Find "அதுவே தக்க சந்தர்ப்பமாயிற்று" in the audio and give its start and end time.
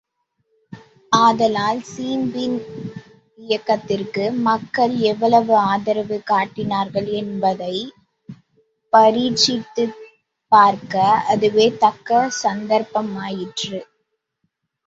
11.27-13.79